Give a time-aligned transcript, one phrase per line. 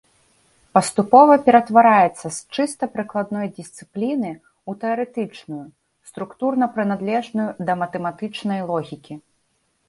[0.75, 5.59] Паступова ператвараецца з чыста прыкладной дысцыпліны ў тэарэтычную,
[6.13, 9.21] структурна прыналежную да матэматычнай логікі.